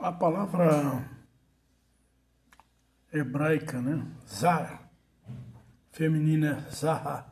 A 0.00 0.10
palavra 0.10 1.06
hebraica, 3.12 3.82
né? 3.82 4.02
Zara, 4.26 4.80
feminina 5.92 6.66
Zahra. 6.72 7.26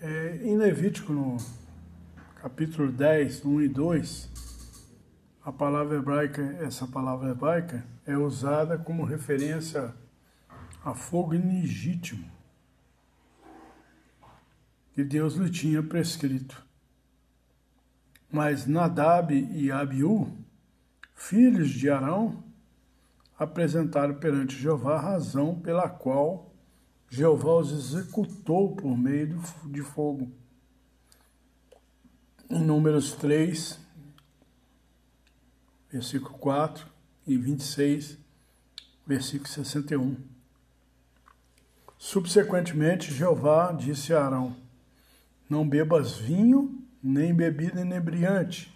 É, 0.00 0.40
em 0.42 0.56
Levítico, 0.56 1.12
no 1.12 1.36
capítulo 2.42 2.90
10, 2.90 3.44
1 3.44 3.60
e 3.60 3.68
2, 3.68 4.30
a 5.44 5.52
palavra 5.52 5.96
hebraica, 5.96 6.42
essa 6.60 6.88
palavra 6.88 7.30
hebraica, 7.30 7.86
é 8.04 8.16
usada 8.16 8.76
como 8.76 9.04
referência 9.04 9.94
a 10.84 10.92
fogo 10.92 11.34
ilegítimo 11.34 12.28
que 14.92 15.04
Deus 15.04 15.34
lhe 15.34 15.50
tinha 15.50 15.84
prescrito. 15.84 16.66
Mas 18.28 18.66
Nadab 18.66 19.32
e 19.32 19.70
Abiú 19.70 20.43
filhos 21.14 21.70
de 21.70 21.88
Arão, 21.88 22.42
apresentaram 23.38 24.14
perante 24.14 24.56
Jeová 24.56 24.96
a 24.96 25.00
razão 25.00 25.58
pela 25.58 25.88
qual 25.88 26.52
Jeová 27.08 27.56
os 27.56 27.72
executou 27.72 28.74
por 28.74 28.96
meio 28.96 29.40
de 29.64 29.82
fogo. 29.82 30.30
Em 32.50 32.60
Números 32.60 33.12
3, 33.12 33.78
versículo 35.90 36.36
4 36.38 36.86
e 37.26 37.36
26, 37.36 38.18
versículo 39.06 39.48
61. 39.48 40.16
Subsequentemente, 41.98 43.14
Jeová 43.14 43.72
disse 43.72 44.12
a 44.12 44.24
Arão: 44.24 44.56
Não 45.48 45.66
bebas 45.66 46.16
vinho, 46.16 46.82
nem 47.02 47.34
bebida 47.34 47.80
inebriante, 47.80 48.72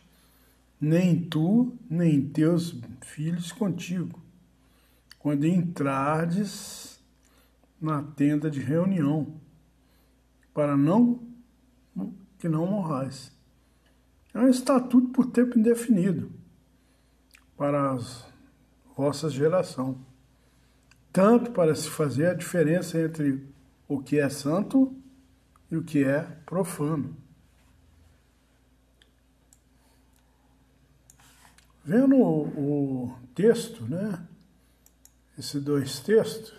nem 0.81 1.21
tu, 1.21 1.77
nem 1.89 2.29
teus 2.29 2.81
filhos 3.01 3.53
contigo, 3.53 4.21
quando 5.19 5.47
entrardes 5.47 7.01
na 7.81 8.03
tenda 8.03 8.51
de 8.51 8.61
reunião, 8.61 9.35
para 10.53 10.77
não 10.77 11.27
que 12.39 12.49
não 12.49 12.67
morrais. 12.67 13.33
É 14.33 14.39
um 14.39 14.49
estatuto 14.49 15.09
por 15.09 15.27
tempo 15.27 15.59
indefinido 15.59 16.31
para 17.57 17.93
as 17.93 18.25
vossas 18.97 19.33
gerações, 19.33 19.97
tanto 21.13 21.51
para 21.51 21.75
se 21.75 21.89
fazer 21.89 22.27
a 22.27 22.35
diferença 22.35 23.01
entre 23.01 23.45
o 23.89 24.01
que 24.01 24.19
é 24.19 24.29
santo 24.29 24.95
e 25.71 25.77
o 25.77 25.83
que 25.83 26.05
é 26.05 26.23
profano. 26.47 27.17
Vendo 31.89 32.21
o, 32.21 33.15
texto, 33.35 33.83
né? 33.85 34.23
Esses 35.39 35.63
dois 35.63 36.01
textos, 36.01 36.53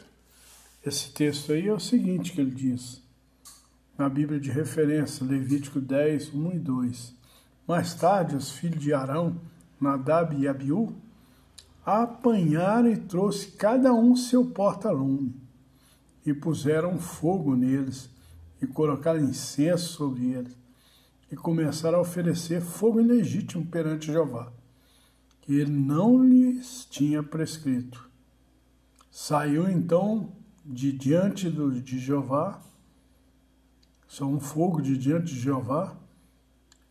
esse 0.84 1.12
texto 1.12 1.52
aí 1.52 1.68
é 1.68 1.72
o 1.72 1.80
seguinte 1.80 2.32
que 2.32 2.42
ele 2.42 2.50
diz, 2.50 3.00
na 3.96 4.10
Bíblia 4.10 4.40
de 4.40 4.50
referência, 4.50 5.24
Levítico 5.24 5.80
10, 5.80 6.34
1 6.34 6.54
e 6.54 6.58
2. 6.58 7.16
Mais 7.68 7.94
tarde, 7.94 8.36
os 8.36 8.50
filhos 8.50 8.82
de 8.82 8.92
Arão, 8.92 9.40
Nadab 9.80 10.36
e 10.36 10.48
Abiú, 10.48 10.96
apanharam 11.86 12.90
e 12.90 12.98
trouxe 12.98 13.52
cada 13.52 13.94
um 13.94 14.16
seu 14.16 14.44
porta-lume, 14.48 15.40
e 16.26 16.34
puseram 16.34 16.98
fogo 16.98 17.56
neles, 17.56 18.10
e 18.60 18.66
colocaram 18.66 19.20
incenso 19.20 19.94
sobre 19.94 20.32
eles, 20.32 20.58
e 21.32 21.36
começaram 21.36 22.00
a 22.00 22.02
oferecer 22.02 22.62
fogo 22.62 23.00
ilegítimo 23.00 23.64
perante 23.68 24.08
Jeová 24.08 24.58
que 25.50 25.56
ele 25.56 25.72
não 25.72 26.24
lhes 26.24 26.86
tinha 26.86 27.24
prescrito. 27.24 28.08
Saiu 29.10 29.68
então 29.68 30.32
de 30.64 30.92
diante 30.92 31.50
do, 31.50 31.82
de 31.82 31.98
Jeová, 31.98 32.62
só 34.08 34.26
um 34.26 34.40
fogo 34.40 34.80
de 34.80 34.96
diante 34.96 35.34
de 35.34 35.40
Jeová, 35.40 35.98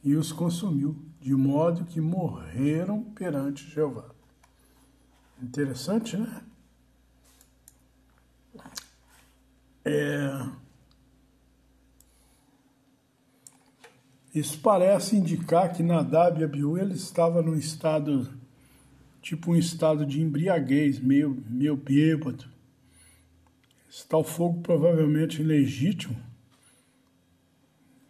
e 0.03 0.17
os 0.17 0.33
consumiu, 0.33 1.01
de 1.21 1.37
modo 1.37 1.85
que 1.85 2.01
morreram 2.01 3.05
perante 3.15 3.65
Jeová. 3.71 4.07
Interessante, 5.41 6.17
né? 6.17 6.43
É... 9.85 10.49
Isso 14.35 14.59
parece 14.59 15.17
indicar 15.17 15.73
que 15.73 15.81
Nadab 15.81 16.41
e 16.41 16.45
Abiú 16.45 16.77
ele 16.77 16.95
estava 16.95 17.41
num 17.41 17.55
estado 17.55 18.37
tipo 19.29 19.53
um 19.53 19.57
estado 19.57 20.07
de 20.07 20.23
embriaguez, 20.23 20.99
meio, 20.99 21.37
meio 21.51 21.77
bêbado. 21.77 22.47
Esse 23.91 24.09
tal 24.09 24.25
fogo 24.25 24.63
provavelmente 24.63 25.43
ilegítimo 25.43 26.17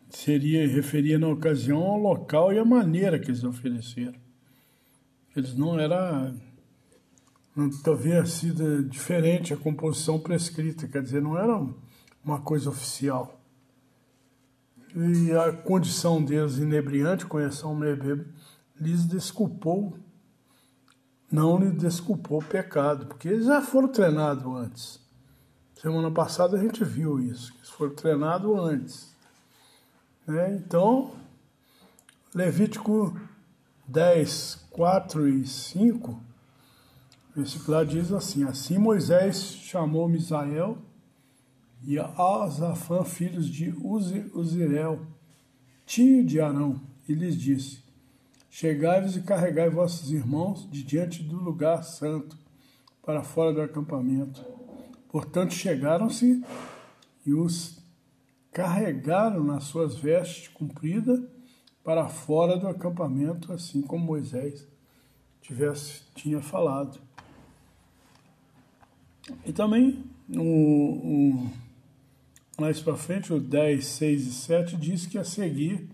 seria 0.08 0.68
referia 0.68 1.18
na 1.18 1.26
ocasião 1.26 1.82
ao 1.82 1.98
local 1.98 2.52
e 2.52 2.58
à 2.60 2.64
maneira 2.64 3.18
que 3.18 3.30
eles 3.30 3.42
ofereceram. 3.42 4.14
Eles 5.34 5.56
não 5.56 5.76
era 5.76 6.32
não 7.54 7.68
talvez 7.68 8.30
sido 8.30 8.84
diferente 8.84 9.52
a 9.52 9.56
composição 9.56 10.20
prescrita, 10.20 10.86
quer 10.86 11.02
dizer, 11.02 11.20
não 11.20 11.36
era 11.36 11.66
uma 12.24 12.40
coisa 12.40 12.70
oficial. 12.70 13.42
E 14.94 15.32
a 15.32 15.52
condição 15.52 16.24
deles 16.24 16.58
inebriante, 16.58 17.26
conheção 17.26 17.76
lhes 18.80 19.04
desculpou 19.04 19.98
não 21.30 21.58
lhe 21.58 21.70
desculpou 21.70 22.38
o 22.40 22.44
pecado, 22.44 23.06
porque 23.06 23.28
eles 23.28 23.46
já 23.46 23.60
foram 23.60 23.88
treinados 23.88 24.44
antes. 24.46 25.00
Semana 25.80 26.10
passada 26.10 26.56
a 26.56 26.60
gente 26.60 26.82
viu 26.84 27.20
isso, 27.20 27.52
eles 27.56 27.68
foram 27.68 27.94
treinados 27.94 28.58
antes. 28.58 29.14
Né? 30.26 30.56
Então, 30.56 31.12
Levítico 32.34 33.18
10, 33.86 34.66
4 34.70 35.28
e 35.28 35.46
5, 35.46 36.20
versículo 37.34 37.86
diz 37.86 38.12
assim: 38.12 38.44
Assim 38.44 38.76
Moisés 38.76 39.36
chamou 39.36 40.08
Misael 40.08 40.78
e 41.82 41.98
Azafã, 41.98 43.04
filhos 43.04 43.48
de 43.48 43.74
Uzirel, 44.34 45.06
tio 45.86 46.24
de 46.24 46.40
Arão, 46.40 46.80
e 47.08 47.14
lhes 47.14 47.36
disse: 47.36 47.82
Chegai-vos 48.60 49.16
e 49.16 49.22
carregai 49.22 49.70
vossos 49.70 50.10
irmãos 50.10 50.68
de 50.68 50.82
diante 50.82 51.22
do 51.22 51.36
lugar 51.36 51.84
santo, 51.84 52.36
para 53.06 53.22
fora 53.22 53.52
do 53.52 53.62
acampamento. 53.62 54.44
Portanto, 55.08 55.54
chegaram-se 55.54 56.42
e 57.24 57.32
os 57.32 57.78
carregaram 58.50 59.44
nas 59.44 59.62
suas 59.62 59.94
vestes 59.94 60.48
compridas 60.48 61.20
para 61.84 62.08
fora 62.08 62.56
do 62.56 62.66
acampamento, 62.66 63.52
assim 63.52 63.80
como 63.80 64.04
Moisés 64.04 64.66
tivesse, 65.40 66.02
tinha 66.16 66.42
falado. 66.42 66.98
E 69.46 69.52
também, 69.52 70.04
no, 70.28 71.48
mais 72.58 72.80
para 72.80 72.96
frente, 72.96 73.32
o 73.32 73.38
10, 73.38 73.86
6 73.86 74.26
e 74.26 74.32
7 74.32 74.76
diz 74.76 75.06
que 75.06 75.16
a 75.16 75.22
seguir, 75.22 75.88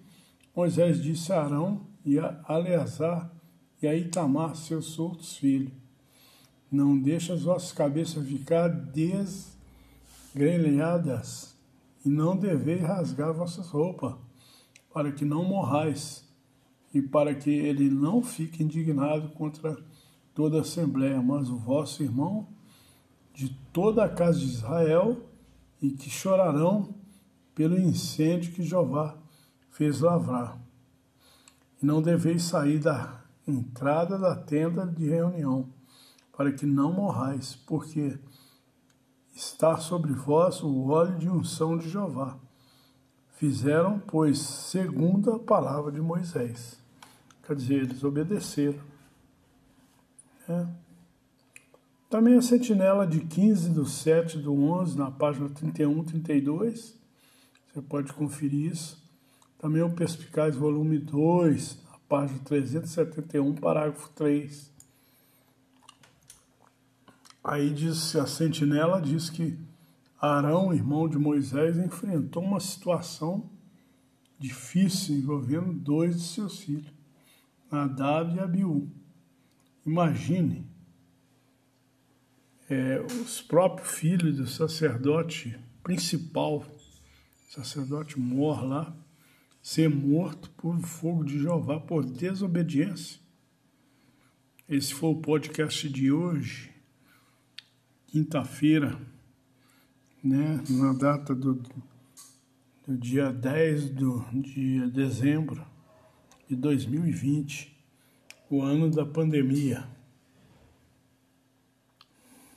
Moisés 0.56 1.02
disse 1.02 1.30
a 1.30 1.42
Arão 1.42 1.92
e 2.04 2.18
a 2.18 2.42
Aleazar 2.46 3.32
e 3.80 3.86
a 3.86 3.94
Itamar, 3.94 4.56
seus 4.56 4.98
outros 4.98 5.36
filhos. 5.36 5.72
Não 6.70 6.98
deixe 6.98 7.32
as 7.32 7.42
vossas 7.42 7.72
cabeças 7.72 8.26
ficar 8.26 8.68
desgrenhadas, 8.68 11.54
e 12.04 12.08
não 12.08 12.36
deveis 12.36 12.82
rasgar 12.82 13.32
vossas 13.32 13.68
roupas, 13.68 14.16
para 14.92 15.12
que 15.12 15.24
não 15.24 15.44
morrais, 15.44 16.28
e 16.92 17.00
para 17.00 17.34
que 17.34 17.50
ele 17.50 17.88
não 17.88 18.22
fique 18.22 18.62
indignado 18.62 19.30
contra 19.30 19.76
toda 20.34 20.58
a 20.58 20.62
assembleia, 20.62 21.22
mas 21.22 21.48
o 21.48 21.56
vosso 21.56 22.02
irmão 22.02 22.48
de 23.32 23.48
toda 23.72 24.04
a 24.04 24.08
casa 24.08 24.38
de 24.38 24.46
Israel, 24.46 25.16
e 25.80 25.90
que 25.90 26.10
chorarão 26.10 26.94
pelo 27.54 27.78
incêndio 27.78 28.52
que 28.52 28.62
Jeová 28.62 29.16
fez 29.70 30.00
lavrar 30.00 30.63
não 31.84 32.00
deveis 32.00 32.42
sair 32.42 32.78
da 32.78 33.20
entrada 33.46 34.18
da 34.18 34.34
tenda 34.34 34.86
de 34.86 35.06
reunião, 35.06 35.68
para 36.36 36.50
que 36.50 36.64
não 36.64 36.92
morrais, 36.92 37.54
porque 37.66 38.18
está 39.34 39.76
sobre 39.76 40.12
vós 40.12 40.62
o 40.62 40.88
óleo 40.88 41.18
de 41.18 41.28
unção 41.28 41.76
de 41.76 41.88
Jeová. 41.88 42.38
Fizeram, 43.36 43.98
pois, 43.98 44.38
segundo 44.38 45.32
a 45.32 45.38
palavra 45.38 45.92
de 45.92 46.00
Moisés. 46.00 46.78
Quer 47.46 47.54
dizer, 47.54 47.82
eles 47.82 48.02
obedeceram. 48.02 48.80
É. 50.48 50.66
Também 52.08 52.38
a 52.38 52.42
sentinela 52.42 53.06
de 53.06 53.20
15 53.20 53.70
do 53.70 53.84
7 53.84 54.38
do 54.38 54.54
11, 54.54 54.96
na 54.96 55.10
página 55.10 55.48
31, 55.50 56.04
32. 56.04 56.98
Você 57.72 57.82
pode 57.82 58.12
conferir 58.12 58.72
isso. 58.72 59.03
Também 59.64 59.80
o 59.80 59.88
Perspicaz, 59.90 60.54
volume 60.54 60.98
2, 60.98 61.78
página 62.06 62.38
371, 62.40 63.54
parágrafo 63.54 64.10
3. 64.10 64.70
Aí 67.42 67.70
diz, 67.70 68.14
a 68.14 68.26
sentinela 68.26 69.00
diz 69.00 69.30
que 69.30 69.58
Arão, 70.20 70.74
irmão 70.74 71.08
de 71.08 71.16
Moisés, 71.16 71.78
enfrentou 71.78 72.42
uma 72.42 72.60
situação 72.60 73.48
difícil 74.38 75.16
envolvendo 75.16 75.72
dois 75.72 76.20
de 76.20 76.28
seus 76.28 76.58
filhos, 76.58 76.92
Nadab 77.72 78.36
e 78.36 78.40
Abiú. 78.40 78.86
Imagine 79.86 80.66
é, 82.68 83.00
os 83.00 83.40
próprios 83.40 83.92
filhos 83.92 84.36
do 84.36 84.46
sacerdote 84.46 85.58
principal, 85.82 86.66
sacerdote 87.48 88.20
mor 88.20 88.62
lá, 88.62 88.94
ser 89.64 89.88
morto 89.88 90.50
por 90.50 90.78
fogo 90.80 91.24
de 91.24 91.40
Jeová 91.40 91.80
por 91.80 92.04
desobediência. 92.04 93.18
Esse 94.68 94.92
foi 94.92 95.08
o 95.08 95.22
podcast 95.22 95.88
de 95.88 96.12
hoje, 96.12 96.70
quinta-feira, 98.06 99.00
né, 100.22 100.62
na 100.68 100.92
data 100.92 101.34
do, 101.34 101.54
do 102.86 102.98
dia 102.98 103.32
10 103.32 103.88
do, 103.88 104.26
de 104.34 104.86
dezembro 104.90 105.66
de 106.46 106.56
2020, 106.56 107.74
o 108.50 108.60
ano 108.60 108.90
da 108.90 109.06
pandemia. 109.06 109.88